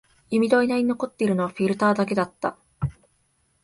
[0.31, 2.57] 指の間に残っているのはフィルターだけだった